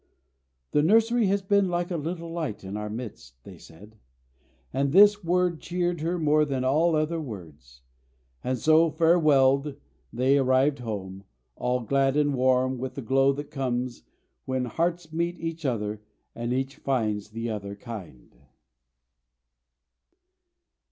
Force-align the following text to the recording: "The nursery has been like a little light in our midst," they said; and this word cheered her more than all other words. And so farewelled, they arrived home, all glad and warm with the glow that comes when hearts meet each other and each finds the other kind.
"The 0.71 0.81
nursery 0.81 1.27
has 1.27 1.43
been 1.43 1.69
like 1.69 1.91
a 1.91 1.95
little 1.95 2.31
light 2.31 2.63
in 2.63 2.75
our 2.75 2.89
midst," 2.89 3.35
they 3.43 3.59
said; 3.59 3.99
and 4.73 4.91
this 4.93 5.23
word 5.23 5.61
cheered 5.61 6.01
her 6.01 6.17
more 6.17 6.43
than 6.43 6.63
all 6.63 6.95
other 6.95 7.21
words. 7.21 7.83
And 8.43 8.57
so 8.57 8.89
farewelled, 8.89 9.75
they 10.11 10.39
arrived 10.39 10.79
home, 10.79 11.23
all 11.55 11.81
glad 11.81 12.17
and 12.17 12.33
warm 12.33 12.79
with 12.79 12.95
the 12.95 13.03
glow 13.03 13.31
that 13.33 13.51
comes 13.51 14.01
when 14.45 14.65
hearts 14.65 15.13
meet 15.13 15.39
each 15.39 15.65
other 15.65 16.01
and 16.33 16.51
each 16.51 16.77
finds 16.77 17.29
the 17.29 17.51
other 17.51 17.75
kind. 17.75 18.33